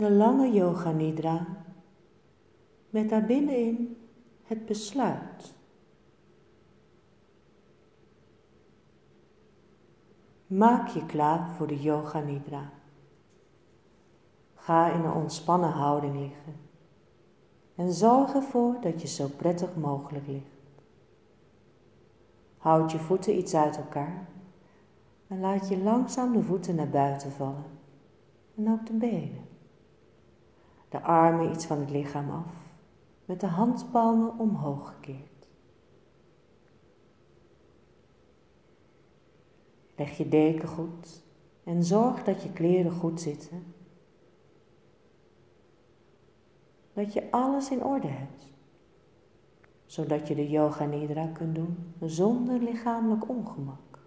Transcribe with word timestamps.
De 0.00 0.10
lange 0.10 0.52
yoga 0.52 0.90
nidra 0.90 1.46
met 2.90 3.08
daarbinnenin 3.08 3.96
het 4.44 4.66
besluit. 4.66 5.54
Maak 10.46 10.88
je 10.88 11.06
klaar 11.06 11.50
voor 11.50 11.66
de 11.66 11.80
yoga 11.80 12.20
nidra. 12.20 12.70
Ga 14.54 14.92
in 14.92 15.00
een 15.00 15.12
ontspannen 15.12 15.70
houding 15.70 16.18
liggen 16.18 16.54
en 17.74 17.92
zorg 17.92 18.34
ervoor 18.34 18.80
dat 18.80 19.00
je 19.00 19.08
zo 19.08 19.28
prettig 19.36 19.76
mogelijk 19.76 20.26
ligt. 20.26 20.82
Houd 22.58 22.92
je 22.92 22.98
voeten 22.98 23.38
iets 23.38 23.54
uit 23.54 23.76
elkaar 23.76 24.28
en 25.26 25.40
laat 25.40 25.68
je 25.68 25.78
langzaam 25.78 26.32
de 26.32 26.42
voeten 26.42 26.74
naar 26.74 26.90
buiten 26.90 27.30
vallen 27.30 27.64
en 28.56 28.70
ook 28.70 28.86
de 28.86 28.92
benen. 28.92 29.49
De 30.90 31.00
armen 31.02 31.50
iets 31.50 31.66
van 31.66 31.78
het 31.78 31.90
lichaam 31.90 32.30
af, 32.30 32.52
met 33.24 33.40
de 33.40 33.46
handpalmen 33.46 34.38
omhoog 34.38 34.88
gekeerd. 34.88 35.48
Leg 39.96 40.16
je 40.16 40.28
deken 40.28 40.68
goed 40.68 41.22
en 41.64 41.84
zorg 41.84 42.24
dat 42.24 42.42
je 42.42 42.52
kleren 42.52 42.92
goed 42.92 43.20
zitten 43.20 43.74
dat 46.92 47.12
je 47.12 47.30
alles 47.30 47.70
in 47.70 47.84
orde 47.84 48.06
hebt, 48.06 48.46
zodat 49.86 50.28
je 50.28 50.34
de 50.34 50.50
yoga 50.50 50.84
nidra 50.84 51.26
kunt 51.26 51.54
doen 51.54 51.94
zonder 52.00 52.58
lichamelijk 52.58 53.28
ongemak. 53.28 53.98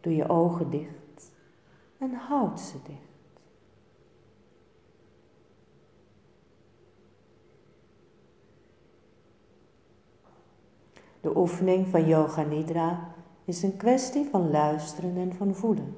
Doe 0.00 0.16
je 0.16 0.28
ogen 0.28 0.70
dicht 0.70 1.32
en 1.98 2.14
houd 2.14 2.60
ze 2.60 2.76
dicht. 2.82 3.11
De 11.22 11.36
oefening 11.36 11.86
van 11.86 12.06
Yoga 12.06 12.42
Nidra 12.42 13.08
is 13.44 13.62
een 13.62 13.76
kwestie 13.76 14.28
van 14.30 14.50
luisteren 14.50 15.16
en 15.16 15.32
van 15.32 15.54
voelen. 15.54 15.94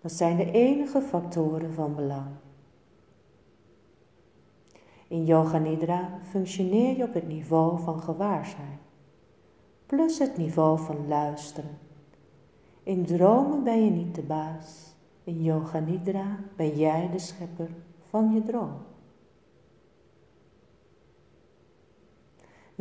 Dat 0.00 0.12
zijn 0.12 0.36
de 0.36 0.50
enige 0.50 1.00
factoren 1.00 1.72
van 1.72 1.94
belang. 1.94 2.30
In 5.08 5.24
Yoga 5.24 5.58
Nidra 5.58 6.18
functioneer 6.22 6.96
je 6.96 7.04
op 7.04 7.14
het 7.14 7.28
niveau 7.28 7.80
van 7.80 8.00
gewaarzijn, 8.00 8.78
plus 9.86 10.18
het 10.18 10.36
niveau 10.36 10.78
van 10.78 11.08
luisteren. 11.08 11.78
In 12.82 13.04
dromen 13.04 13.64
ben 13.64 13.84
je 13.84 13.90
niet 13.90 14.14
de 14.14 14.22
baas. 14.22 14.94
In 15.24 15.42
Yoga 15.42 15.78
Nidra 15.78 16.38
ben 16.56 16.76
jij 16.76 17.08
de 17.10 17.18
schepper 17.18 17.68
van 18.08 18.32
je 18.32 18.42
droom. 18.42 18.91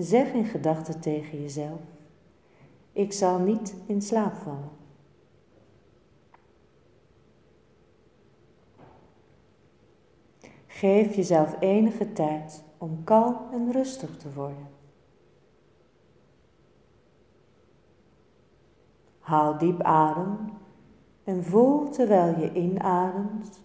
Zeg 0.01 0.33
in 0.33 0.45
gedachten 0.45 0.99
tegen 0.99 1.41
jezelf: 1.41 1.79
Ik 2.91 3.13
zal 3.13 3.39
niet 3.39 3.75
in 3.85 4.01
slaap 4.01 4.33
vallen. 4.33 4.69
Geef 10.67 11.15
jezelf 11.15 11.55
enige 11.59 12.13
tijd 12.13 12.63
om 12.77 13.03
kalm 13.03 13.37
en 13.51 13.71
rustig 13.71 14.17
te 14.17 14.33
worden. 14.33 14.67
Haal 19.19 19.57
diep 19.57 19.81
adem 19.81 20.37
en 21.23 21.43
voel 21.43 21.89
terwijl 21.89 22.39
je 22.39 22.53
inademt, 22.53 23.61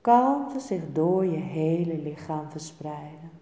kalmte 0.00 0.60
zich 0.60 0.82
door 0.92 1.24
je 1.24 1.36
hele 1.36 1.98
lichaam 1.98 2.50
verspreiden. 2.50 3.37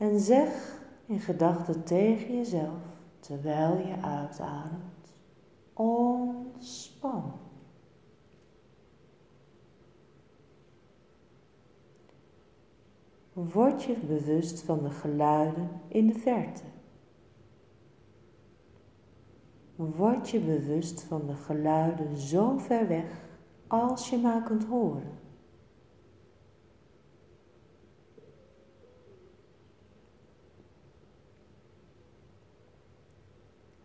En 0.00 0.20
zeg 0.20 0.80
in 1.06 1.20
gedachten 1.20 1.84
tegen 1.84 2.36
jezelf 2.36 2.82
terwijl 3.18 3.76
je 3.86 4.02
uitademt, 4.02 5.12
ontspan. 5.72 7.32
word 13.32 13.82
je 13.82 13.96
bewust 14.06 14.60
van 14.60 14.82
de 14.82 14.90
geluiden 14.90 15.68
in 15.88 16.06
de 16.06 16.14
verte. 16.18 16.62
Word 19.76 20.30
je 20.30 20.40
bewust 20.40 21.02
van 21.02 21.26
de 21.26 21.34
geluiden 21.34 22.16
zo 22.16 22.58
ver 22.58 22.88
weg 22.88 23.28
als 23.66 24.10
je 24.10 24.18
maar 24.18 24.42
kunt 24.42 24.64
horen. 24.64 25.19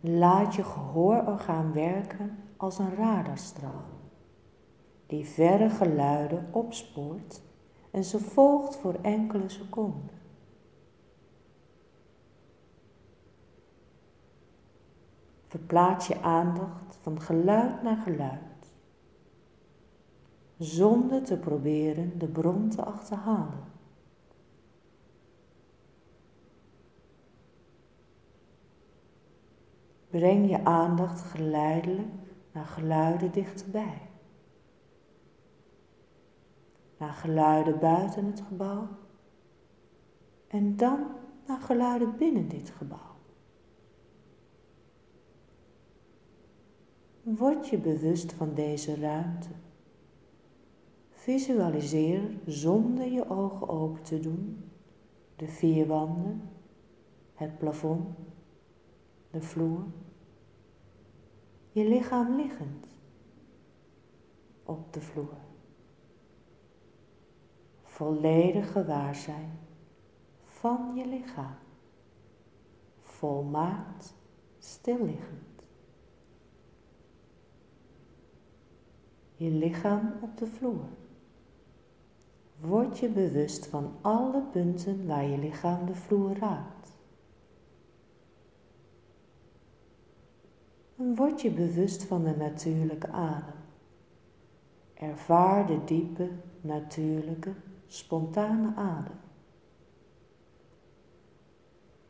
Laat 0.08 0.56
je 0.56 0.64
gehoororgaan 0.64 1.74
werken 1.74 2.38
als 2.58 2.78
een 2.80 2.96
radarstraal, 2.96 3.86
die 5.06 5.26
verre 5.26 5.70
geluiden 5.70 6.48
opspoort 6.52 7.42
en 7.92 8.04
ze 8.04 8.20
volgt 8.20 8.76
voor 8.76 8.96
enkele 9.02 9.50
seconden. 9.50 10.16
Verplaats 15.48 16.08
je 16.08 16.22
aandacht 16.22 17.00
van 17.02 17.22
geluid 17.22 17.84
naar 17.84 17.98
geluid, 17.98 18.74
zonder 20.58 21.24
te 21.24 21.38
proberen 21.38 22.20
de 22.20 22.28
bron 22.28 22.70
te 22.70 22.84
achterhalen. 22.84 23.75
Breng 30.16 30.50
je 30.50 30.64
aandacht 30.64 31.22
geleidelijk 31.22 32.08
naar 32.52 32.66
geluiden 32.66 33.31
dichterbij 33.31 34.02
naar 36.98 37.14
geluiden 37.14 37.80
buiten 37.80 38.26
het 38.26 38.42
gebouw 38.48 38.88
en 40.48 40.78
dan 40.78 41.08
naar 41.48 41.59
geluiden 41.59 42.18
binnen 42.18 42.48
dit 42.48 42.70
gebouw. 42.70 43.16
Word 47.22 47.68
je 47.68 47.78
bewust 47.78 48.34
van 48.34 48.53
deze 48.53 48.96
ruimte. 48.96 49.50
Visualiseer 51.09 52.22
zonder 52.46 53.06
je 53.06 53.30
ogen 53.30 53.70
open 53.70 54.03
te 54.03 54.20
doen 54.20 54.64
de 55.36 55.47
vier 55.47 55.88
wanden, 55.88 56.42
het 57.34 57.58
plafond, 57.58 58.08
de 59.35 59.41
vloer, 59.41 59.84
je 61.72 61.88
lichaam 61.88 62.35
liggend 62.35 62.88
op 64.63 64.94
de 64.94 65.01
vloer 65.01 65.38
volledig 67.84 68.72
gewaar 68.72 69.16
zijn 69.16 69.59
van 70.44 70.96
je 70.96 71.07
lichaam, 71.07 71.56
volmaakt 73.01 74.13
stilliggend. 74.59 75.67
Je 79.35 79.50
lichaam 79.52 80.13
op 80.22 80.38
de 80.38 80.47
vloer. 80.47 80.88
Word 82.59 83.00
je 83.00 83.09
bewust 83.09 83.67
van 83.67 83.94
alle 84.02 84.41
punten 84.41 85.07
waar 85.07 85.25
je 85.25 85.38
lichaam 85.38 85.85
de 85.85 85.96
vloer 85.96 86.38
raakt. 86.38 86.94
En 90.78 90.85
word 90.96 91.42
je 91.42 91.52
bewust 91.52 92.04
van 92.04 92.24
de 92.24 92.36
natuurlijke 92.36 93.08
adem. 93.08 93.54
Ervaar 94.94 95.68
de 95.68 95.84
diepe, 95.84 96.30
natuurlijke 96.62 97.53
spontane 97.88 98.76
adem. 98.76 99.20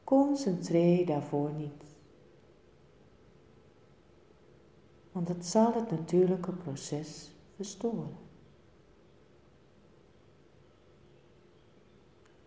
Concentreer 0.04 1.06
daarvoor 1.06 1.52
niet, 1.52 1.84
want 5.12 5.28
het 5.28 5.46
zal 5.46 5.74
het 5.74 5.92
natuurlijke 5.92 6.52
proces 6.52 7.32
verstoren. 7.56 8.18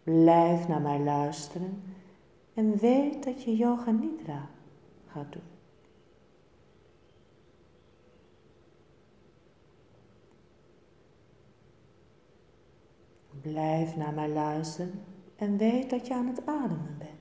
Blijf 0.02 0.69
naar 0.69 0.81
mij 0.81 1.00
luisteren 1.00 1.82
en 2.55 2.76
weet 2.76 3.25
dat 3.25 3.43
je 3.43 3.56
yoga 3.56 3.91
nidra 3.91 4.50
gaat 5.06 5.32
doen. 5.32 5.57
Blijf 13.43 13.96
naar 13.96 14.14
mij 14.14 14.29
luisteren 14.29 15.05
en 15.37 15.56
weet 15.56 15.90
dat 15.90 16.06
je 16.06 16.14
aan 16.14 16.26
het 16.26 16.46
ademen 16.46 16.96
bent. 16.99 17.19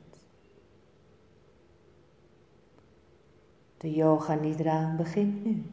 De 3.77 3.91
yoga 3.91 4.33
nidra 4.33 4.95
begint 4.95 5.45
nu. 5.45 5.63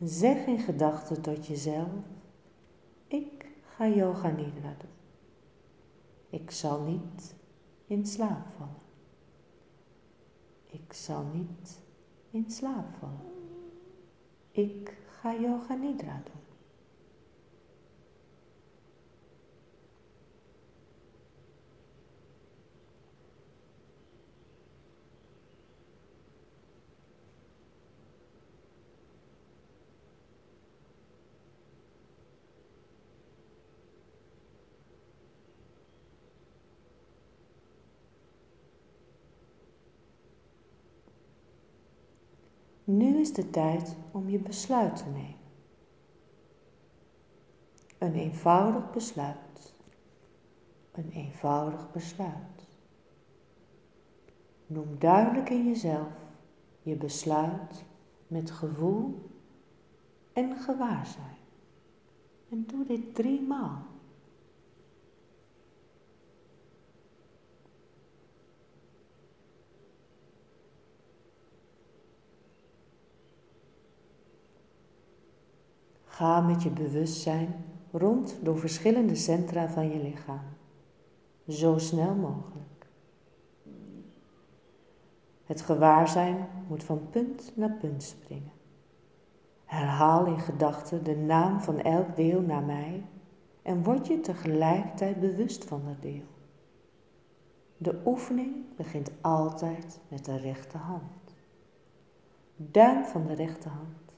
Zeg 0.00 0.46
in 0.46 0.58
gedachten 0.58 1.22
tot 1.22 1.46
jezelf, 1.46 1.88
ik 3.06 3.46
ga 3.62 3.88
yoga 3.88 4.30
nidra 4.30 4.74
doen. 4.78 4.90
Ik 6.28 6.50
zal 6.50 6.82
niet 6.82 7.34
in 7.86 8.06
slaap 8.06 8.46
vallen. 8.56 8.80
Ik 10.66 10.92
zal 10.92 11.24
niet 11.32 11.80
in 12.30 12.50
slaap 12.50 12.94
vallen. 12.98 13.32
Ik 14.50 14.96
ga 15.06 15.34
yoga 15.34 15.74
nidra 15.74 16.22
doen. 16.24 16.41
Nu 42.96 43.20
is 43.20 43.32
de 43.32 43.50
tijd 43.50 43.96
om 44.10 44.28
je 44.28 44.38
besluit 44.38 44.96
te 44.96 45.04
nemen. 45.04 45.40
Een 47.98 48.14
eenvoudig 48.14 48.90
besluit. 48.90 49.74
Een 50.92 51.10
eenvoudig 51.10 51.90
besluit. 51.92 52.66
Noem 54.66 54.98
duidelijk 54.98 55.50
in 55.50 55.66
jezelf 55.66 56.12
je 56.82 56.96
besluit 56.96 57.84
met 58.26 58.50
gevoel 58.50 59.30
en 60.32 60.56
gewaarzijn. 60.56 61.36
En 62.50 62.64
doe 62.66 62.84
dit 62.86 63.14
drie 63.14 63.40
maal. 63.40 63.91
Ga 76.22 76.40
met 76.40 76.62
je 76.62 76.70
bewustzijn 76.70 77.64
rond 77.90 78.38
door 78.42 78.58
verschillende 78.58 79.14
centra 79.14 79.68
van 79.68 79.88
je 79.88 80.02
lichaam, 80.02 80.42
zo 81.48 81.78
snel 81.78 82.14
mogelijk. 82.14 82.86
Het 85.44 85.60
gewaarzijn 85.60 86.48
moet 86.68 86.84
van 86.84 87.10
punt 87.10 87.52
naar 87.54 87.76
punt 87.80 88.02
springen. 88.02 88.52
Herhaal 89.64 90.26
in 90.26 90.40
gedachten 90.40 91.04
de 91.04 91.16
naam 91.16 91.60
van 91.60 91.80
elk 91.80 92.16
deel 92.16 92.40
naar 92.40 92.62
mij 92.62 93.02
en 93.62 93.82
word 93.82 94.06
je 94.06 94.20
tegelijkertijd 94.20 95.20
bewust 95.20 95.64
van 95.64 95.82
dat 95.84 96.02
deel. 96.02 96.26
De 97.76 98.00
oefening 98.04 98.54
begint 98.76 99.10
altijd 99.20 100.00
met 100.08 100.24
de 100.24 100.36
rechterhand. 100.36 101.34
Duim 102.56 103.04
van 103.04 103.26
de 103.26 103.34
rechterhand, 103.34 104.12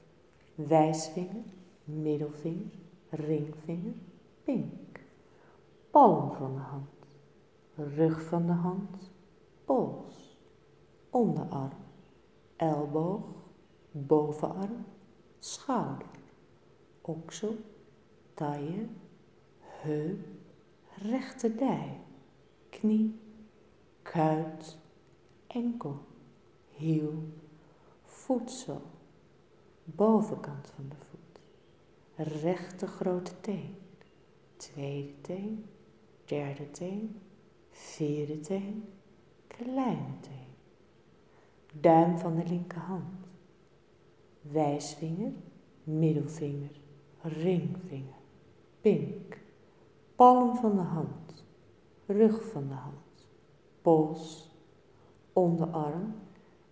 wijsvinger 0.55 1.53
middelvinger, 1.85 2.71
ringvinger, 3.09 3.93
pink. 4.43 4.99
Palm 5.91 6.31
van 6.31 6.53
de 6.53 6.61
hand, 6.61 6.89
rug 7.75 8.21
van 8.21 8.45
de 8.45 8.51
hand, 8.51 9.11
pols, 9.65 10.37
onderarm, 11.09 11.77
elleboog, 12.55 13.23
bovenarm, 13.91 14.85
schouder, 15.39 16.07
oksel, 17.01 17.55
taille, 18.33 18.87
heup, 19.59 20.25
rechterdij, 20.97 22.01
knie, 22.69 23.19
kuit, 24.01 24.77
enkel, 25.47 25.99
hiel, 26.69 27.23
voedsel, 28.03 28.81
bovenkant 29.83 30.67
van 30.75 30.89
de 30.89 31.04
rechte 32.15 32.87
grote 32.87 33.39
teen, 33.41 33.75
tweede 34.55 35.21
teen, 35.21 35.65
derde 36.25 36.71
teen, 36.71 37.21
vierde 37.69 38.39
teen, 38.39 38.83
kleine 39.47 40.19
teen. 40.19 40.33
Duim 41.79 42.17
van 42.17 42.35
de 42.35 42.43
linkerhand, 42.45 43.27
wijsvinger, 44.41 45.31
middelvinger, 45.83 46.71
ringvinger, 47.21 48.19
pink, 48.81 49.37
palm 50.15 50.55
van 50.55 50.75
de 50.75 50.81
hand, 50.81 51.45
rug 52.05 52.43
van 52.51 52.67
de 52.67 52.73
hand, 52.73 53.27
pols, 53.81 54.51
onderarm, 55.33 56.15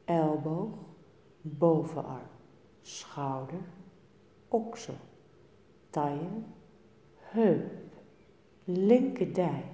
elleboog, 0.06 0.76
bovenarm, 1.42 2.28
schouder, 2.82 3.62
oksel 4.48 4.96
taille, 5.94 6.42
heup, 7.34 7.94
linkerdij, 8.64 9.66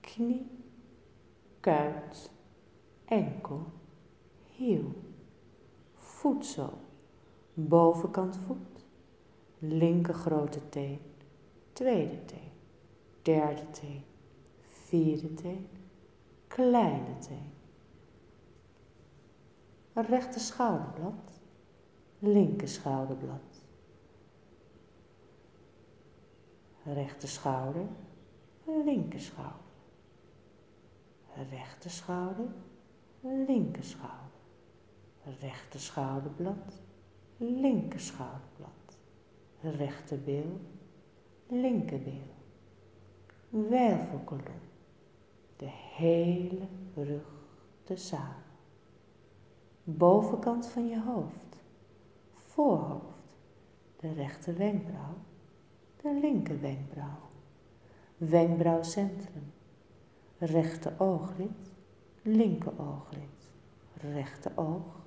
knie, 0.00 0.46
kuit, 1.60 2.30
enkel, 3.04 3.64
hiel, 4.56 4.92
voedsel, 5.94 6.78
bovenkant 7.54 8.36
voet, 8.46 8.84
linker 9.58 10.14
grote 10.14 10.68
teen, 10.68 11.00
tweede 11.72 12.24
teen, 12.24 12.52
derde 13.22 13.70
teen, 13.70 14.04
vierde 14.86 15.34
teen, 15.34 15.66
kleine 16.46 17.18
teen. 17.18 17.48
Rechter 19.92 20.40
schouderblad, 20.40 21.40
linker 22.18 22.68
schouderblad 22.68 23.49
rechter 26.94 27.28
schouder, 27.28 27.86
linker 28.64 29.20
schouder. 29.20 29.68
Rechter 31.50 31.90
schouder, 31.90 32.48
linker 33.22 33.82
schouder. 33.82 34.30
Rechter 35.40 35.80
schouderblad, 35.80 36.80
linker 37.36 38.00
schouderblad. 38.00 38.98
Rechterbeel, 39.60 40.60
linkerbeel. 41.46 42.34
Wervelkolom. 43.48 44.60
De 45.56 45.68
hele 45.96 46.68
rug 46.94 47.26
tezamen. 47.82 48.42
Bovenkant 49.84 50.66
van 50.66 50.88
je 50.88 51.00
hoofd. 51.00 51.62
Voorhoofd. 52.34 53.36
De 53.96 54.12
rechter 54.12 54.56
wenkbrauw 54.56 55.16
de 56.02 56.18
linker 56.20 56.60
wenkbrauw, 56.60 57.28
wenkbrauwcentrum, 58.16 59.52
rechter 60.38 60.92
ooglid, 60.98 61.72
linker 62.22 62.72
ooglid, 62.78 63.48
rechter 63.92 64.52
oog, 64.54 65.00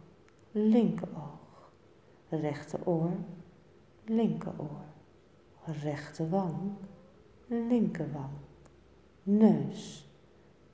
linker 0.52 1.08
oog, 1.16 1.72
rechter 2.30 2.80
oor, 2.86 3.18
linker 4.06 4.54
oor, 4.58 4.86
rechter 5.82 6.30
wang, 6.30 6.72
linker 7.48 8.12
wang, 8.12 8.38
neus, 9.24 10.08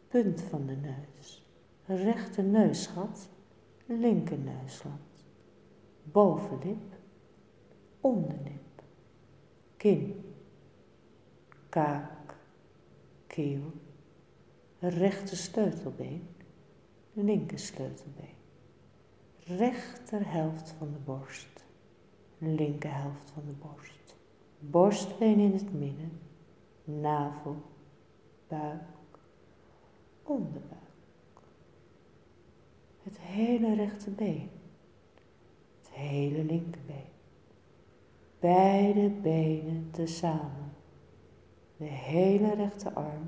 punt 0.08 0.42
van 0.42 0.66
de 0.66 0.76
neus, 0.76 1.46
rechter 1.86 2.44
neusgat, 2.44 3.30
linker 3.86 4.40
neusgat, 4.40 5.24
bovenlip, 6.04 6.98
onderlip 8.02 8.59
kin, 9.80 10.02
kaak, 11.70 12.36
keel, 13.28 13.72
rechter 14.80 15.38
sleutelbeen, 15.38 16.28
linker 17.14 17.60
sleutelbeen, 17.60 18.36
rechter 19.46 20.32
helft 20.32 20.74
van 20.78 20.92
de 20.92 21.00
borst, 21.00 21.64
linker 22.38 22.94
helft 22.94 23.32
van 23.34 23.44
de 23.46 23.52
borst, 23.52 24.16
borstbeen 24.60 25.40
in 25.40 25.54
het 25.54 25.74
midden, 25.74 26.20
navel, 26.84 27.62
buik, 28.48 29.20
onderbuik. 30.24 30.78
Het 33.04 33.20
hele 33.20 33.76
rechterbeen, 33.76 34.50
het 35.82 35.90
hele 35.92 36.44
linkerbeen 36.44 37.18
beide 38.40 39.10
benen 39.10 39.92
tezamen, 39.92 40.74
de 41.78 41.86
hele 41.86 42.54
rechterarm, 42.56 43.28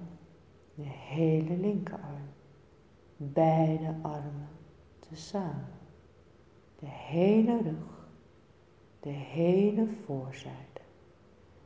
de 0.75 0.83
hele 0.87 1.57
linkerarm, 1.57 2.29
beide 3.17 3.95
armen 4.01 4.49
tezamen, 4.99 5.79
de 6.79 6.87
hele 6.87 7.61
rug, 7.61 8.07
de 8.99 9.09
hele 9.09 9.87
voorzijde, 10.05 10.81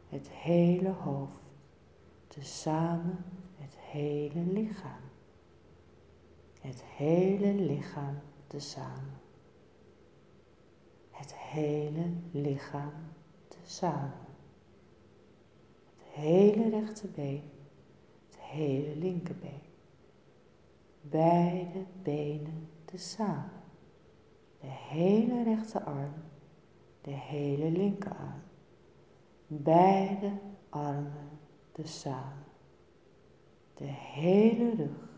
het 0.10 0.30
hele 0.30 0.90
hoofd, 0.90 1.42
tezamen 2.28 3.26
het 3.66 3.78
hele 3.78 4.42
lichaam. 4.46 5.04
Het 6.62 6.84
hele 6.84 7.54
lichaam 7.54 8.20
tezamen. 8.48 9.20
Het 11.12 11.36
hele 11.36 12.12
lichaam 12.32 12.94
tezamen. 13.66 14.14
Het 15.96 16.24
hele 16.24 16.70
rechterbeen, 16.70 17.42
het 18.28 18.40
hele 18.40 18.96
linkerbeen. 18.96 19.62
Beide 21.02 21.86
benen 22.02 22.70
tezamen. 22.86 23.64
De 24.60 24.68
hele 24.68 25.44
rechterarm, 25.44 26.14
de 27.02 27.12
hele 27.12 27.72
linkerarm. 27.72 28.42
Beide 29.48 30.32
armen 30.70 31.30
tezamen. 31.72 32.44
De 33.74 33.86
hele 33.86 34.76
rug, 34.76 35.10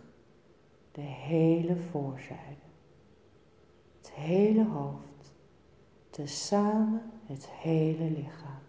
de 0.92 1.02
hele 1.02 1.76
voorzijde. 1.76 2.66
Het 3.98 4.12
hele 4.12 4.66
hoofd, 4.66 5.34
tezamen 6.10 7.17
het 7.28 7.50
hele 7.50 8.12
lichaam. 8.12 8.60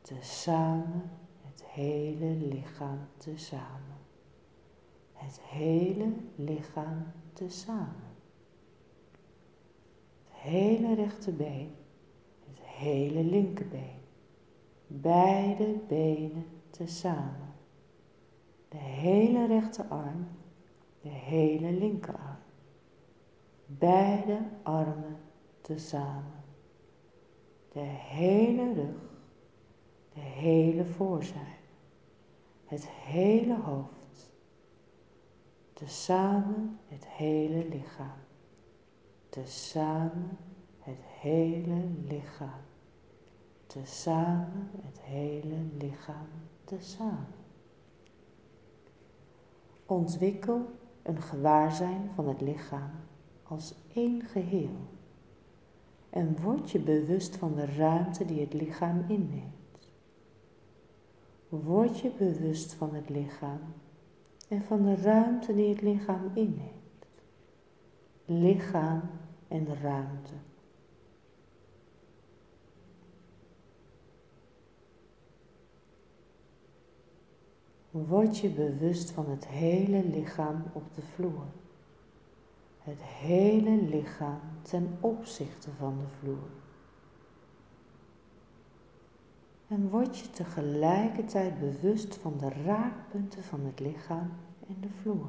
Tezamen 0.00 1.10
het 1.40 1.64
hele 1.64 2.34
lichaam 2.34 2.98
tezamen. 3.16 3.96
Het 5.12 5.40
hele 5.40 6.12
lichaam 6.36 7.06
tezamen. 7.32 8.10
Het 10.28 10.40
hele 10.40 10.94
rechterbeen, 10.94 11.74
het 12.48 12.60
hele 12.60 13.24
linkerbeen. 13.24 14.00
Beide 14.86 15.80
benen 15.88 16.46
tezamen. 16.70 17.54
De 18.68 18.78
hele 18.78 19.46
rechterarm, 19.46 20.26
de 21.00 21.08
hele 21.08 21.72
linkerarm. 21.72 22.38
Beide 23.66 24.38
armen 24.62 25.16
tezamen. 25.60 26.41
De 27.72 27.80
hele 27.80 28.72
rug, 28.72 29.00
de 30.14 30.20
hele 30.20 30.84
voorzijde. 30.84 31.60
Het 32.64 32.88
hele 32.88 33.56
hoofd. 33.56 34.30
Tezamen 35.72 36.78
het 36.88 37.06
hele 37.06 37.68
lichaam. 37.68 38.18
Tezamen 39.28 40.38
het 40.78 41.00
hele 41.20 41.88
lichaam. 42.06 42.60
Tezamen 43.66 44.70
het 44.82 45.00
hele 45.00 45.66
lichaam. 45.78 46.26
Tezamen. 46.64 47.34
Ontwikkel 49.86 50.70
een 51.02 51.22
gewaarzijn 51.22 52.10
van 52.14 52.28
het 52.28 52.40
lichaam 52.40 52.90
als 53.42 53.74
één 53.94 54.22
geheel 54.22 54.76
en 56.12 56.36
word 56.42 56.70
je 56.70 56.78
bewust 56.78 57.36
van 57.36 57.54
de 57.54 57.66
ruimte 57.66 58.24
die 58.24 58.40
het 58.40 58.52
lichaam 58.52 59.04
inneemt. 59.08 59.88
Word 61.48 61.98
je 61.98 62.10
bewust 62.18 62.74
van 62.74 62.94
het 62.94 63.08
lichaam 63.08 63.60
en 64.48 64.62
van 64.62 64.82
de 64.82 64.96
ruimte 64.96 65.54
die 65.54 65.68
het 65.68 65.82
lichaam 65.82 66.30
inneemt. 66.34 67.06
Lichaam 68.24 69.00
en 69.48 69.66
ruimte. 69.82 70.32
Word 77.90 78.38
je 78.38 78.48
bewust 78.48 79.10
van 79.10 79.30
het 79.30 79.48
hele 79.48 80.04
lichaam 80.04 80.62
op 80.72 80.94
de 80.94 81.02
vloer. 81.02 81.46
Het 82.82 83.02
hele 83.02 83.82
lichaam 83.82 84.40
ten 84.62 84.96
opzichte 85.00 85.70
van 85.78 85.98
de 85.98 86.06
vloer. 86.18 86.50
En 89.68 89.88
word 89.88 90.18
je 90.18 90.30
tegelijkertijd 90.30 91.58
bewust 91.58 92.14
van 92.14 92.38
de 92.38 92.48
raakpunten 92.48 93.44
van 93.44 93.60
het 93.60 93.80
lichaam 93.80 94.32
en 94.68 94.76
de 94.80 94.88
vloer. 95.00 95.28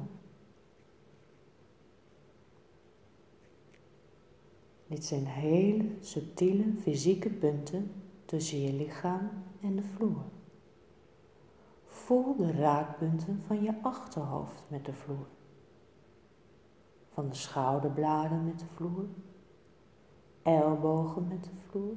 Dit 4.86 5.04
zijn 5.04 5.26
hele 5.26 5.88
subtiele 6.00 6.72
fysieke 6.80 7.30
punten 7.30 7.92
tussen 8.24 8.60
je 8.60 8.72
lichaam 8.72 9.30
en 9.60 9.76
de 9.76 9.82
vloer. 9.82 10.24
Voel 11.84 12.36
de 12.36 12.52
raakpunten 12.52 13.42
van 13.46 13.62
je 13.62 13.72
achterhoofd 13.82 14.64
met 14.68 14.84
de 14.84 14.92
vloer. 14.92 15.26
Van 17.14 17.28
de 17.28 17.34
schouderbladen 17.34 18.44
met 18.44 18.58
de 18.58 18.66
vloer. 18.74 19.06
Ellebogen 20.42 21.28
met 21.28 21.44
de 21.44 21.50
vloer. 21.68 21.96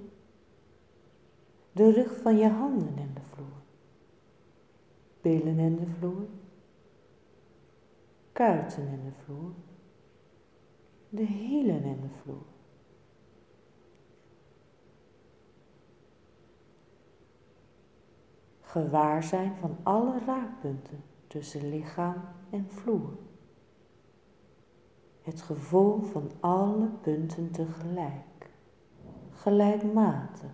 De 1.71 1.91
rug 1.91 2.21
van 2.21 2.38
je 2.38 2.47
handen 2.47 2.97
en 2.97 3.13
de 3.13 3.21
vloer. 3.33 3.62
Billen 5.21 5.59
en 5.59 5.75
de 5.75 5.88
vloer. 5.97 6.27
Kuiten 8.31 8.88
en 8.88 9.01
de 9.03 9.24
vloer. 9.24 9.51
De 11.09 11.25
hielen 11.25 11.83
en 11.83 12.01
de 12.01 12.09
vloer. 12.21 12.45
gewaar 18.67 19.24
zijn 19.24 19.55
van 19.59 19.77
alle 19.83 20.19
raakpunten 20.25 21.03
tussen 21.27 21.69
lichaam 21.69 22.21
en 22.50 22.69
vloer. 22.69 23.17
Het 25.27 25.41
gevoel 25.41 26.01
van 26.01 26.31
alle 26.39 26.89
punten 27.01 27.51
tegelijk, 27.51 28.50
gelijkmatig. 29.31 30.51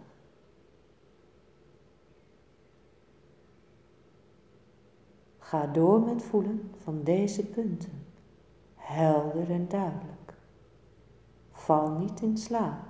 Ga 5.37 5.67
door 5.67 5.99
met 5.99 6.23
voelen 6.23 6.71
van 6.77 7.03
deze 7.03 7.45
punten, 7.45 8.05
helder 8.75 9.51
en 9.51 9.67
duidelijk. 9.67 10.33
Val 11.51 11.91
niet 11.91 12.21
in 12.21 12.37
slaap, 12.37 12.85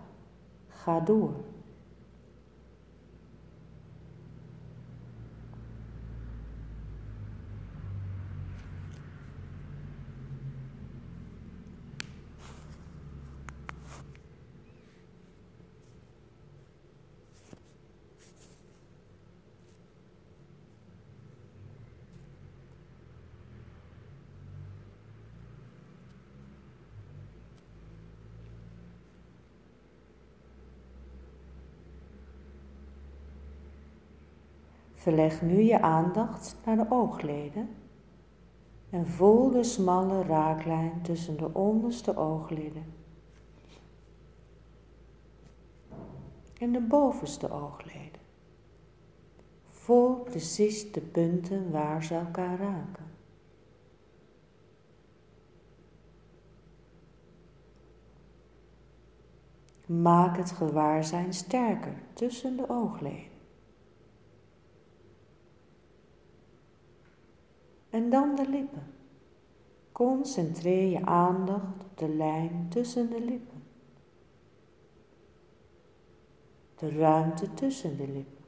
ga 0.68 1.00
door. 1.00 1.36
Verleg 35.04 35.42
nu 35.42 35.62
je 35.62 35.82
aandacht 35.82 36.58
naar 36.66 36.76
de 36.76 36.86
oogleden 36.90 37.70
en 38.90 39.08
voel 39.08 39.52
de 39.52 39.64
smalle 39.64 40.24
raaklijn 40.24 41.02
tussen 41.02 41.38
de 41.38 41.54
onderste 41.54 42.18
oogleden 42.18 42.86
en 46.58 46.72
de 46.72 46.80
bovenste 46.82 47.52
oogleden. 47.52 48.22
Voel 49.68 50.16
precies 50.16 50.92
de 50.92 51.02
punten 51.02 51.72
waar 51.72 52.04
ze 52.04 52.16
elkaar 52.16 52.60
raken. 52.60 53.06
Maak 59.86 60.38
het 60.38 60.52
gewaarzijn 60.52 61.34
sterker 61.34 61.96
tussen 62.14 62.58
de 62.58 62.70
oogleden. 62.70 63.33
En 67.94 68.10
dan 68.10 68.36
de 68.36 68.50
lippen. 68.50 68.84
Concentreer 69.92 70.90
je 70.90 71.06
aandacht 71.06 71.84
op 71.84 71.98
de 71.98 72.10
lijn 72.10 72.66
tussen 72.70 73.10
de 73.10 73.22
lippen. 73.22 73.64
De 76.76 76.90
ruimte 76.90 77.54
tussen 77.54 77.98
de 77.98 78.08
lippen. 78.08 78.43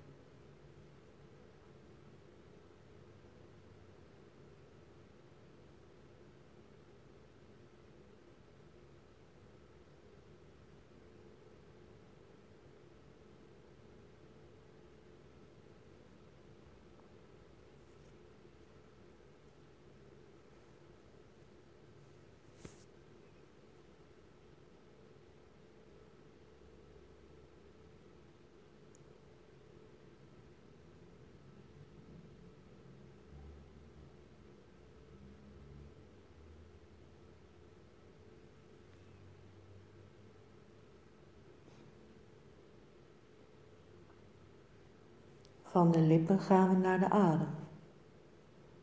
Van 45.76 45.92
de 45.92 46.00
lippen 46.00 46.40
gaan 46.40 46.70
we 46.70 46.76
naar 46.76 47.00
de 47.00 47.10
adem. 47.10 47.48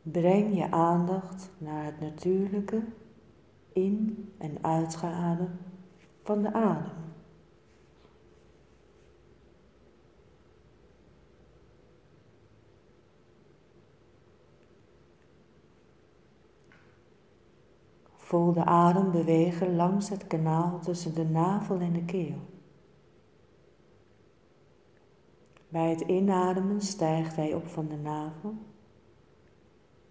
Breng 0.03 0.57
je 0.57 0.71
aandacht 0.71 1.51
naar 1.59 1.85
het 1.85 2.01
natuurlijke 2.01 2.83
in- 3.73 4.33
en 4.39 4.59
uitgeadem 4.61 5.49
van 6.23 6.43
de 6.43 6.53
adem. 6.53 6.93
Voel 18.17 18.53
de 18.53 18.65
adem 18.65 19.11
bewegen 19.11 19.77
langs 19.77 20.09
het 20.09 20.27
kanaal 20.27 20.81
tussen 20.81 21.15
de 21.15 21.25
navel 21.25 21.81
en 21.81 21.93
de 21.93 22.05
keel. 22.05 22.52
Bij 25.73 25.91
het 25.91 26.01
inademen 26.01 26.81
stijgt 26.81 27.37
hij 27.37 27.55
op 27.55 27.67
van 27.67 27.89
de 27.89 27.97
navel 27.97 28.55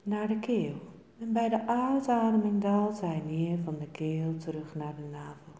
naar 0.03 0.27
de 0.27 0.39
keel. 0.39 0.73
En 1.19 1.33
bij 1.33 1.49
de 1.49 1.67
uitademing 1.67 2.61
daalt 2.61 3.01
hij 3.01 3.23
neer 3.25 3.57
van 3.63 3.77
de 3.79 3.87
keel 3.87 4.37
terug 4.37 4.75
naar 4.75 4.95
de 4.95 5.01
navel. 5.11 5.53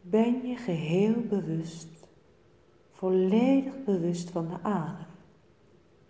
Ben 0.00 0.46
je 0.46 0.56
geheel 0.56 1.20
bewust, 1.28 2.08
volledig 2.90 3.84
bewust 3.84 4.30
van 4.30 4.48
de 4.48 4.62
adem, 4.62 5.06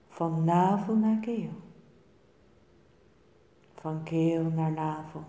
van 0.08 0.44
navel 0.44 0.96
naar 0.96 1.20
keel, 1.20 1.65
van 3.86 4.02
keel 4.02 4.42
naar 4.42 4.72
navel. 4.72 5.24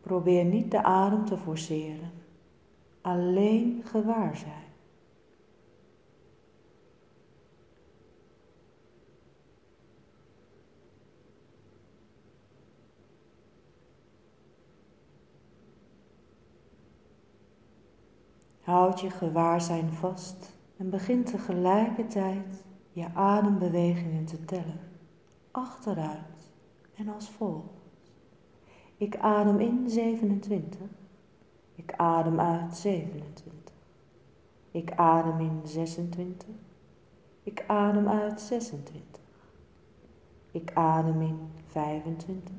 Probeer 0.00 0.44
niet 0.44 0.70
de 0.70 0.82
adem 0.82 1.24
te 1.24 1.36
forceren, 1.36 2.10
alleen 3.00 3.82
gewaar 3.84 4.36
zijn. 4.36 4.66
Houd 18.60 19.00
je 19.00 19.10
gewaarzijn 19.10 19.90
vast 19.90 20.56
en 20.76 20.90
begin 20.90 21.24
tegelijkertijd 21.24 22.66
je 22.98 23.14
adembewegingen 23.14 24.24
te 24.24 24.44
tellen, 24.44 24.80
achteruit 25.50 26.50
en 26.94 27.08
als 27.08 27.30
volgt. 27.30 28.00
Ik 28.96 29.16
adem 29.16 29.60
in 29.60 29.90
27. 29.90 30.80
Ik 31.74 31.92
adem 31.96 32.40
uit 32.40 32.76
27. 32.76 33.72
Ik 34.70 34.92
adem 34.92 35.40
in 35.40 35.60
26. 35.64 36.48
Ik 37.42 37.64
adem 37.66 38.08
uit 38.08 38.40
26. 38.40 39.20
Ik 40.50 40.70
adem 40.74 41.20
in 41.22 41.38
25. 41.66 42.54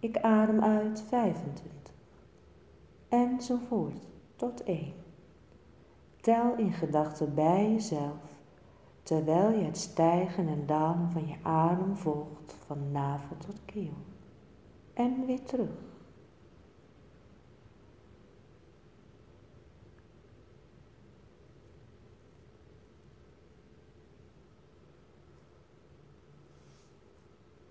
Ik 0.00 0.18
adem 0.18 0.62
uit 0.62 1.04
25. 1.08 1.92
Enzovoort 3.08 4.06
tot 4.36 4.62
1. 4.62 4.92
Tel 6.20 6.56
in 6.56 6.72
gedachten 6.72 7.34
bij 7.34 7.72
jezelf 7.72 8.33
terwijl 9.04 9.58
je 9.58 9.64
het 9.64 9.78
stijgen 9.78 10.48
en 10.48 10.66
dalen 10.66 11.10
van 11.10 11.26
je 11.26 11.36
adem 11.42 11.96
volgt 11.96 12.56
van 12.66 12.92
navel 12.92 13.36
tot 13.36 13.64
keel 13.64 13.94
en 14.94 15.26
weer 15.26 15.42
terug. 15.42 15.70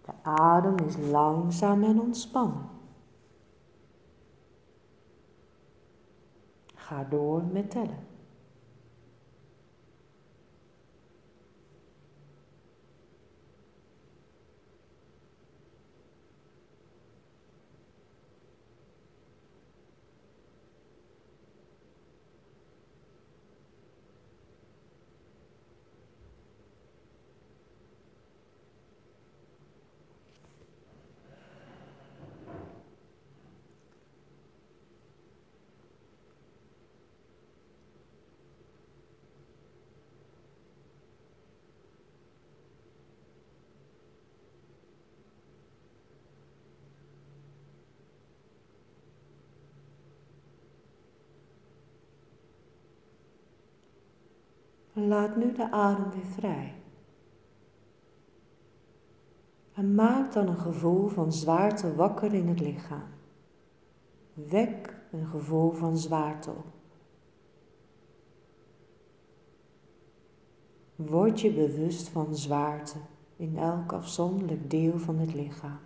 De 0.06 0.14
adem 0.22 0.78
is 0.78 0.98
langzaam 0.98 1.84
en 1.84 2.00
ontspannen. 2.00 2.70
Ga 6.76 7.04
door 7.04 7.44
met 7.44 7.72
tellen. 7.72 8.13
Laat 54.94 55.36
nu 55.36 55.52
de 55.52 55.72
adem 55.72 56.12
weer 56.12 56.26
vrij. 56.26 56.74
En 59.74 59.96
maak 59.96 60.34
dan 60.34 60.48
een 60.48 60.58
gevoel 60.58 61.08
van 61.08 61.34
zwaarte 61.34 61.96
wakker 61.96 62.34
in 62.34 62.48
het 62.48 62.60
lichaam. 62.60 63.08
Wek 64.34 65.02
een 65.12 65.26
gevoel 65.26 65.72
van 65.72 65.98
zwaarte 65.98 66.50
op. 66.50 66.66
Word 70.96 71.42
je 71.42 71.54
bewust 71.54 72.08
van 72.10 72.36
zwaarte 72.36 72.98
in 73.36 73.58
elk 73.58 73.94
afzonderlijk 73.94 74.70
deel 74.70 75.00
van 75.00 75.18
het 75.18 75.34
lichaam. 75.34 75.80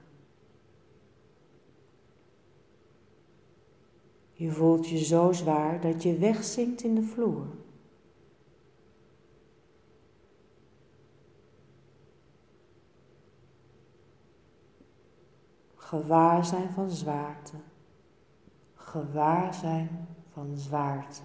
Je 4.31 4.51
voelt 4.51 4.87
je 4.87 4.97
zo 4.97 5.31
zwaar 5.31 5.81
dat 5.81 6.03
je 6.03 6.17
wegzinkt 6.17 6.83
in 6.83 6.95
de 6.95 7.03
vloer. 7.03 7.45
Gewaarzijn 15.87 16.69
van 16.69 16.89
zwaarte. 16.89 17.55
Gewaarzijn 18.75 20.07
van 20.33 20.57
zwaarte. 20.57 21.21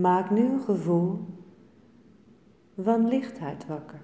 Maak 0.00 0.30
nu 0.30 0.44
een 0.44 0.60
gevoel 0.60 1.18
van 2.78 3.08
lichtheid 3.08 3.66
wakker. 3.66 4.00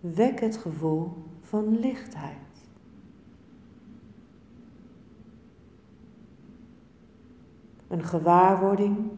Wek 0.00 0.40
het 0.40 0.56
gevoel 0.56 1.12
van 1.40 1.78
lichtheid. 1.78 2.36
Een 7.88 8.04
gewaarwording 8.04 9.10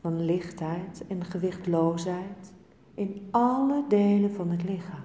van 0.00 0.24
lichtheid 0.24 1.04
en 1.08 1.24
gewichtloosheid 1.24 2.54
in 2.94 3.28
alle 3.30 3.84
delen 3.88 4.32
van 4.32 4.50
het 4.50 4.64
lichaam. 4.64 5.04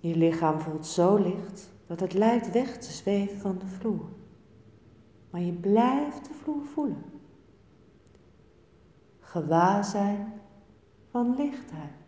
Je 0.00 0.16
lichaam 0.16 0.60
voelt 0.60 0.86
zo 0.86 1.16
licht 1.16 1.73
dat 1.86 2.00
het 2.00 2.12
lijkt 2.12 2.52
weg 2.52 2.78
te 2.78 2.92
zweven 2.92 3.38
van 3.38 3.58
de 3.58 3.66
vloer. 3.66 4.08
Maar 5.30 5.40
je 5.40 5.52
blijft 5.52 6.24
de 6.28 6.34
vloer 6.34 6.64
voelen. 6.64 7.04
Gewaar 9.20 9.84
zijn 9.84 10.32
van 11.10 11.36
lichtheid. 11.36 12.03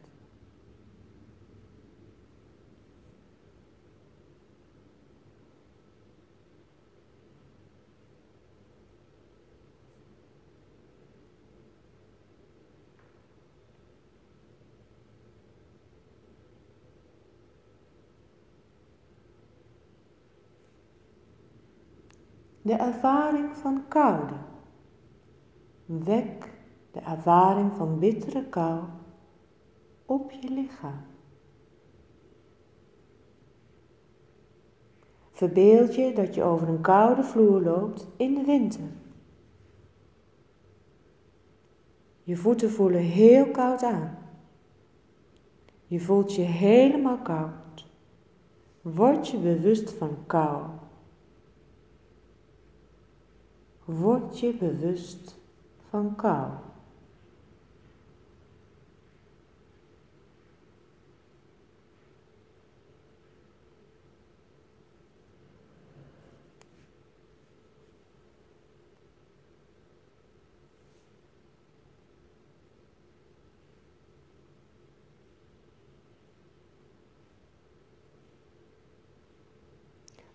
De 22.66 22.74
ervaring 22.74 23.56
van 23.56 23.84
koude. 23.88 24.34
Wek 25.84 26.52
de 26.90 27.00
ervaring 27.00 27.72
van 27.76 27.98
bittere 27.98 28.44
kou 28.44 28.80
op 30.06 30.30
je 30.30 30.50
lichaam. 30.50 31.00
Verbeeld 35.30 35.94
je 35.94 36.12
dat 36.12 36.34
je 36.34 36.42
over 36.42 36.68
een 36.68 36.80
koude 36.80 37.22
vloer 37.22 37.62
loopt 37.62 38.08
in 38.16 38.34
de 38.34 38.44
winter. 38.44 38.88
Je 42.22 42.36
voeten 42.36 42.70
voelen 42.70 43.00
heel 43.00 43.50
koud 43.50 43.82
aan. 43.82 44.18
Je 45.84 46.00
voelt 46.00 46.34
je 46.34 46.42
helemaal 46.42 47.18
koud. 47.18 47.86
Word 48.80 49.28
je 49.28 49.38
bewust 49.38 49.90
van 49.90 50.16
kou. 50.26 50.62
Word 53.86 54.38
je 54.38 54.54
bewust 54.54 55.36
van 55.90 56.14
kou. 56.16 56.50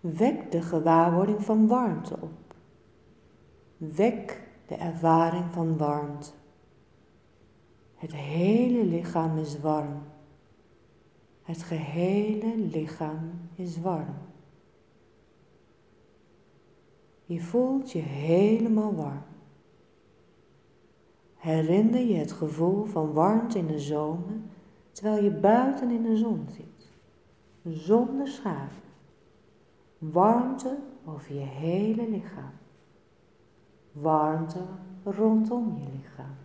Wek 0.00 0.50
de 0.50 0.62
gewaarwording 0.62 1.44
van 1.44 1.66
warmte 1.66 2.16
op. 2.20 2.51
Wek 3.90 4.40
de 4.66 4.74
ervaring 4.74 5.52
van 5.52 5.76
warmte. 5.76 6.30
Het 7.94 8.14
hele 8.14 8.84
lichaam 8.84 9.38
is 9.38 9.60
warm. 9.60 10.02
Het 11.42 11.62
gehele 11.62 12.56
lichaam 12.56 13.30
is 13.54 13.80
warm. 13.80 14.14
Je 17.24 17.40
voelt 17.40 17.92
je 17.92 17.98
helemaal 17.98 18.94
warm. 18.94 19.24
Herinner 21.36 22.00
je 22.00 22.16
het 22.16 22.32
gevoel 22.32 22.84
van 22.84 23.12
warmte 23.12 23.58
in 23.58 23.66
de 23.66 23.80
zomer 23.80 24.36
terwijl 24.92 25.22
je 25.22 25.30
buiten 25.30 25.90
in 25.90 26.02
de 26.02 26.16
zon 26.16 26.46
zit, 26.50 26.90
zonder 27.62 28.28
schaduw. 28.28 28.80
Warmte 29.98 30.78
over 31.04 31.34
je 31.34 31.40
hele 31.40 32.08
lichaam. 32.08 32.60
Warmte 33.92 34.64
rondom 35.04 35.78
je 35.78 35.88
lichaam. 35.90 36.36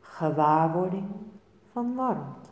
Gewaarwording 0.00 1.10
van 1.72 1.94
warmte. 1.94 2.51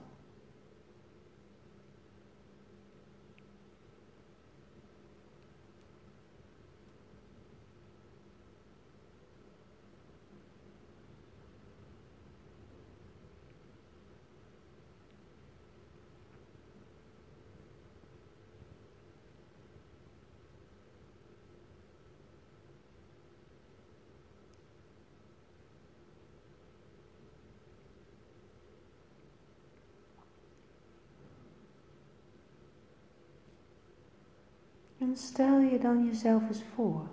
En 35.01 35.17
stel 35.17 35.59
je 35.59 35.79
dan 35.79 36.05
jezelf 36.05 36.49
eens 36.49 36.63
voor. 36.63 37.07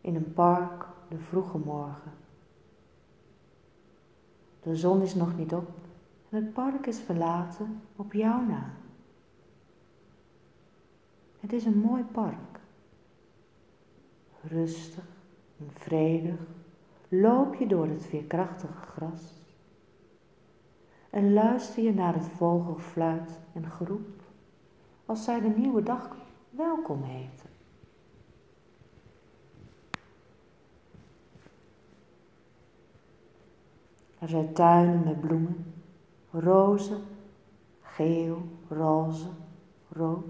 In 0.00 0.14
een 0.14 0.32
park 0.32 0.86
de 1.08 1.18
vroege 1.18 1.58
morgen. 1.58 2.12
De 4.62 4.76
zon 4.76 5.02
is 5.02 5.14
nog 5.14 5.36
niet 5.36 5.52
op 5.52 5.68
en 6.28 6.44
het 6.44 6.52
park 6.52 6.86
is 6.86 7.00
verlaten 7.00 7.80
op 7.96 8.12
jouw 8.12 8.40
naam. 8.40 8.72
Het 11.40 11.52
is 11.52 11.64
een 11.64 11.78
mooi 11.78 12.02
park. 12.02 12.60
Rustig 14.42 15.04
en 15.58 15.70
vredig 15.72 16.40
loop 17.08 17.54
je 17.54 17.66
door 17.66 17.86
het 17.86 18.06
veerkrachtige 18.06 18.72
gras 18.72 19.40
en 21.10 21.32
luister 21.32 21.82
je 21.82 21.94
naar 21.94 22.14
het 22.14 22.26
vogelfluit 22.26 23.40
en 23.52 23.70
geroep 23.70 24.21
als 25.12 25.24
zij 25.24 25.40
de 25.40 25.48
nieuwe 25.48 25.82
dag 25.82 26.16
welkom 26.50 27.02
heten. 27.02 27.50
Er 34.18 34.28
zijn 34.28 34.52
tuinen 34.52 35.04
met 35.04 35.20
bloemen, 35.20 35.74
rozen, 36.30 37.02
geel, 37.80 38.42
roze, 38.68 39.28
rood, 39.88 40.24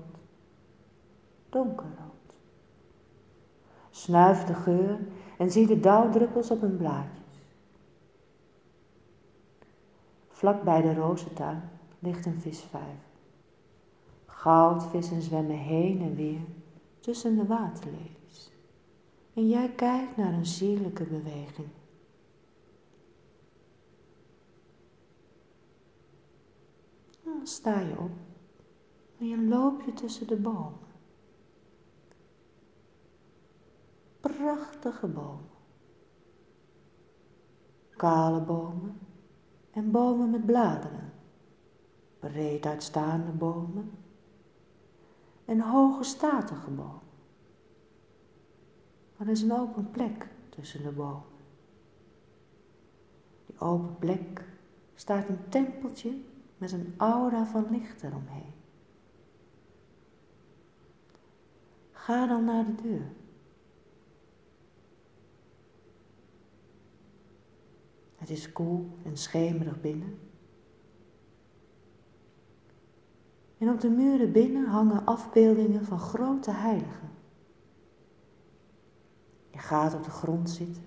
donkerrood. 1.48 2.34
Snuif 3.90 4.44
de 4.44 4.54
geur 4.54 4.98
en 5.38 5.50
zie 5.50 5.66
de 5.66 5.80
dauwdruppels 5.80 6.50
op 6.50 6.60
hun 6.60 6.76
blaadjes. 6.76 7.42
Vlak 10.28 10.62
bij 10.62 10.82
de 10.82 10.94
rozentuin 10.94 11.62
ligt 11.98 12.26
een 12.26 12.40
visvijver. 12.40 13.11
Goudvissen 14.42 15.22
zwemmen 15.22 15.58
heen 15.58 16.00
en 16.00 16.14
weer 16.14 16.40
tussen 17.00 17.36
de 17.36 17.46
waterlelies. 17.46 18.52
En 19.34 19.48
jij 19.48 19.68
kijkt 19.68 20.16
naar 20.16 20.32
een 20.32 20.46
sierlijke 20.46 21.04
beweging. 21.04 21.68
Dan 27.24 27.46
sta 27.46 27.80
je 27.80 27.98
op 27.98 28.10
en 29.18 29.28
je 29.28 29.42
loop 29.42 29.82
je 29.82 29.92
tussen 29.92 30.26
de 30.26 30.36
bomen. 30.36 30.78
Prachtige 34.20 35.06
bomen. 35.06 35.50
Kale 37.96 38.40
bomen 38.40 38.98
en 39.70 39.90
bomen 39.90 40.30
met 40.30 40.46
bladeren. 40.46 41.12
Breed 42.18 42.66
uitstaande 42.66 43.30
bomen 43.30 44.01
en 45.44 45.60
hoge 45.60 46.04
statige 46.04 46.70
boom. 46.70 47.00
Er 49.16 49.28
is 49.28 49.42
een 49.42 49.52
open 49.52 49.90
plek 49.90 50.28
tussen 50.48 50.82
de 50.82 50.90
bomen. 50.90 51.22
Die 53.46 53.58
open 53.60 53.98
plek 53.98 54.44
staat 54.94 55.28
een 55.28 55.48
tempeltje 55.48 56.20
met 56.56 56.72
een 56.72 56.94
aura 56.96 57.46
van 57.46 57.66
licht 57.70 58.02
eromheen. 58.02 58.52
Ga 61.92 62.26
dan 62.26 62.44
naar 62.44 62.64
de 62.64 62.74
deur. 62.82 63.12
Het 68.16 68.30
is 68.30 68.52
koel 68.52 68.98
en 69.04 69.16
schemerig 69.16 69.80
binnen. 69.80 70.31
En 73.62 73.70
op 73.70 73.80
de 73.80 73.90
muren 73.90 74.32
binnen 74.32 74.66
hangen 74.66 75.04
afbeeldingen 75.04 75.84
van 75.84 75.98
grote 75.98 76.50
heiligen. 76.50 77.10
Je 79.50 79.58
gaat 79.58 79.94
op 79.94 80.04
de 80.04 80.10
grond 80.10 80.50
zitten. 80.50 80.82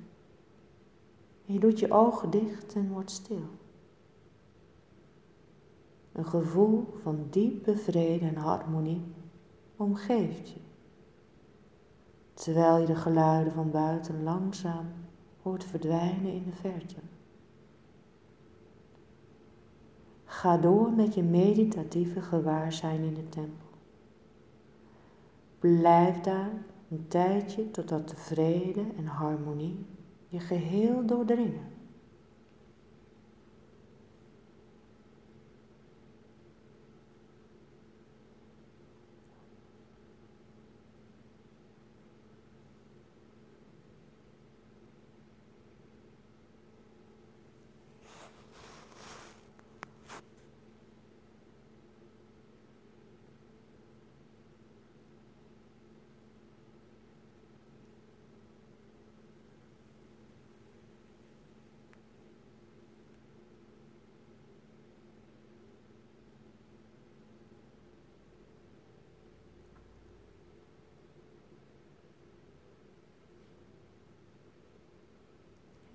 En 1.45 1.53
je 1.53 1.59
doet 1.59 1.79
je 1.79 1.91
ogen 1.91 2.29
dicht 2.29 2.75
en 2.75 2.89
wordt 2.89 3.11
stil. 3.11 3.47
Een 6.11 6.25
gevoel 6.25 6.93
van 7.01 7.27
diepe 7.29 7.77
vrede 7.77 8.25
en 8.25 8.35
harmonie 8.35 9.03
omgeeft 9.75 10.49
je. 10.49 10.59
Terwijl 12.33 12.77
je 12.77 12.85
de 12.85 12.95
geluiden 12.95 13.53
van 13.53 13.71
buiten 13.71 14.23
langzaam 14.23 14.85
hoort 15.41 15.63
verdwijnen 15.63 16.33
in 16.33 16.43
de 16.43 16.55
verte. 16.55 16.95
Ga 20.36 20.58
door 20.58 20.91
met 20.91 21.13
je 21.13 21.24
meditatieve 21.24 22.21
gewaarzijn 22.21 23.04
in 23.04 23.13
de 23.13 23.30
tempel. 23.30 23.67
Blijf 25.60 26.21
daar 26.21 26.52
een 26.89 27.08
tijdje 27.08 27.71
totdat 27.71 28.10
de 28.10 28.15
vrede 28.15 28.84
en 28.98 29.06
harmonie 29.06 29.86
je 30.28 30.39
geheel 30.39 31.06
doordringen. 31.06 31.74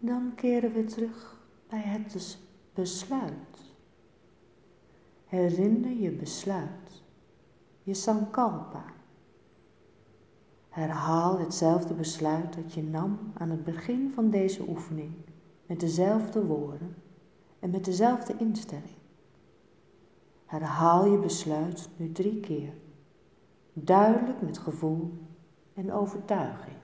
Dan 0.02 0.32
keren 0.34 0.72
we 0.72 0.84
terug 0.84 1.40
bij 1.68 1.80
het 1.80 2.38
besluit. 2.74 3.74
Herinner 5.26 5.90
je 5.90 6.10
besluit, 6.10 7.02
je 7.82 7.94
sankalpa. 7.94 8.84
Herhaal 10.68 11.38
hetzelfde 11.38 11.94
besluit 11.94 12.54
dat 12.54 12.72
je 12.72 12.82
nam 12.82 13.18
aan 13.34 13.50
het 13.50 13.64
begin 13.64 14.12
van 14.14 14.30
deze 14.30 14.68
oefening 14.68 15.12
met 15.66 15.80
dezelfde 15.80 16.44
woorden 16.44 16.94
en 17.58 17.70
met 17.70 17.84
dezelfde 17.84 18.34
instelling. 18.38 18.98
Herhaal 20.46 21.06
je 21.06 21.18
besluit 21.18 21.88
nu 21.96 22.12
drie 22.12 22.40
keer, 22.40 22.72
duidelijk 23.72 24.42
met 24.42 24.58
gevoel 24.58 25.12
en 25.74 25.92
overtuiging. 25.92 26.76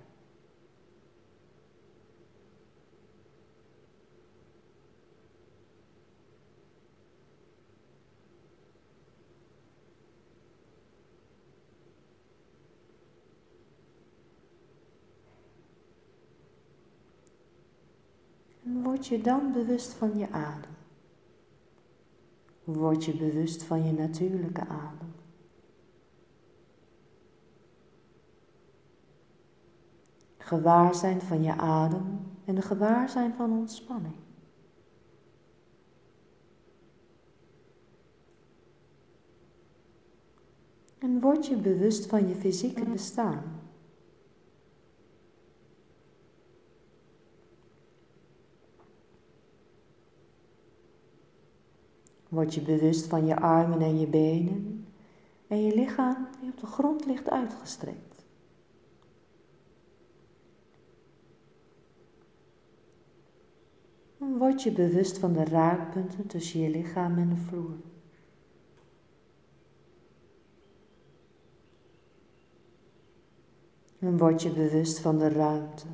En 18.67 18.83
word 19.09 19.19
je 19.19 19.31
dan 19.31 19.53
bewust 19.53 19.93
van 19.93 20.19
je 20.19 20.31
adem. 20.31 20.71
Word 22.65 23.05
je 23.05 23.17
bewust 23.17 23.63
van 23.63 23.85
je 23.85 23.93
natuurlijke 23.93 24.61
adem. 24.61 25.15
Gewaarzijn 30.39 31.21
van 31.21 31.43
je 31.43 31.57
adem 31.57 32.19
en 32.45 32.55
de 32.55 32.63
gewaarzijn 32.63 33.35
van 33.35 33.51
ontspanning. 33.51 34.15
En 40.99 41.21
word 41.21 41.47
je 41.47 41.57
bewust 41.57 42.07
van 42.07 42.29
je 42.29 42.35
fysieke 42.35 42.85
bestaan. 42.85 43.66
Word 52.37 52.55
je 52.55 52.61
bewust 52.61 53.07
van 53.07 53.27
je 53.27 53.37
armen 53.37 53.81
en 53.81 54.01
je 54.01 54.07
benen 54.07 54.87
en 55.47 55.63
je 55.63 55.75
lichaam 55.75 56.29
die 56.41 56.51
op 56.51 56.61
de 56.61 56.67
grond 56.67 57.07
ligt 57.07 57.31
uitgestrekt. 57.31 58.25
Word 64.17 64.63
je 64.63 64.73
bewust 64.73 65.19
van 65.19 65.33
de 65.33 65.45
raakpunten 65.45 66.27
tussen 66.27 66.61
je 66.61 66.71
lichaam 66.71 67.19
en 67.19 67.29
de 67.29 67.37
vloer. 67.37 67.77
En 73.99 74.19
word 74.19 74.43
je 74.43 74.51
bewust 74.51 74.99
van 74.99 75.19
de 75.19 75.29
ruimte, 75.29 75.87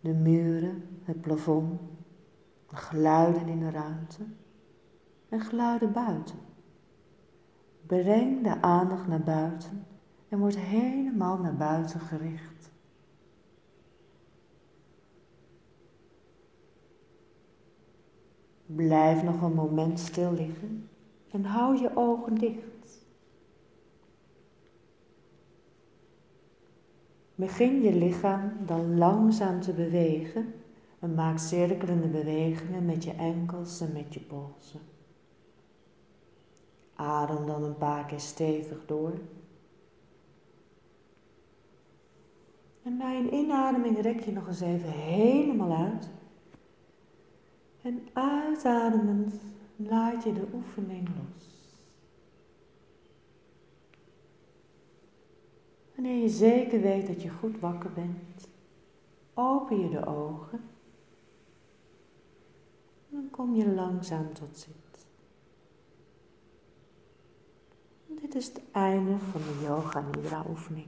de 0.00 0.12
muren, 0.12 0.82
het 1.04 1.20
plafond, 1.20 1.80
de 2.68 2.76
geluiden 2.76 3.48
in 3.48 3.58
de 3.58 3.70
ruimte 3.70 4.24
en 5.30 5.40
geluiden 5.40 5.92
buiten. 5.92 6.38
Breng 7.86 8.42
de 8.42 8.62
aandacht 8.62 9.06
naar 9.06 9.22
buiten 9.22 9.86
en 10.28 10.38
word 10.38 10.58
helemaal 10.58 11.38
naar 11.38 11.56
buiten 11.56 12.00
gericht. 12.00 12.70
Blijf 18.66 19.22
nog 19.22 19.42
een 19.42 19.54
moment 19.54 19.98
stil 19.98 20.32
liggen 20.32 20.88
en 21.30 21.44
hou 21.44 21.80
je 21.80 21.96
ogen 21.96 22.34
dicht. 22.34 23.06
Begin 27.34 27.82
je 27.82 27.94
lichaam 27.94 28.52
dan 28.66 28.98
langzaam 28.98 29.60
te 29.60 29.72
bewegen 29.72 30.54
en 30.98 31.14
maak 31.14 31.38
cirkelende 31.38 32.08
bewegingen 32.08 32.84
met 32.84 33.04
je 33.04 33.12
enkels 33.12 33.80
en 33.80 33.92
met 33.92 34.14
je 34.14 34.20
polsen. 34.20 34.89
Adem 37.00 37.46
dan 37.46 37.62
een 37.62 37.76
paar 37.76 38.04
keer 38.04 38.20
stevig 38.20 38.86
door. 38.86 39.12
En 42.82 42.98
bij 42.98 43.18
een 43.18 43.34
inademing 43.34 44.00
rek 44.00 44.20
je 44.20 44.32
nog 44.32 44.46
eens 44.46 44.60
even 44.60 44.90
helemaal 44.90 45.72
uit. 45.72 46.08
En 47.82 48.08
uitademend 48.12 49.34
laat 49.76 50.22
je 50.22 50.32
de 50.32 50.46
oefening 50.54 51.08
los. 51.08 51.48
Wanneer 55.94 56.22
je 56.22 56.28
zeker 56.28 56.80
weet 56.80 57.06
dat 57.06 57.22
je 57.22 57.28
goed 57.28 57.60
wakker 57.60 57.92
bent, 57.92 58.48
open 59.34 59.80
je 59.80 59.88
de 59.88 60.06
ogen. 60.06 60.60
Dan 63.08 63.30
kom 63.30 63.54
je 63.54 63.68
langzaam 63.68 64.32
tot 64.32 64.58
zit. 64.58 64.79
Dit 68.30 68.42
is 68.42 68.48
het 68.48 68.60
einde 68.72 69.16
van 69.30 69.40
de 69.40 69.66
Yoga 69.66 70.00
Nidra 70.00 70.44
oefening. 70.48 70.86